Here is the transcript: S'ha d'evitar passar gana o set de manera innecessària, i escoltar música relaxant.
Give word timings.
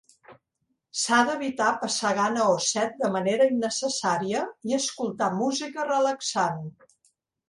S'ha 0.99 1.17
d'evitar 1.25 1.67
passar 1.83 2.13
gana 2.19 2.47
o 2.53 2.55
set 2.67 2.97
de 3.01 3.11
manera 3.15 3.47
innecessària, 3.55 4.41
i 4.71 4.75
escoltar 4.79 5.29
música 5.43 5.87
relaxant. 5.91 6.65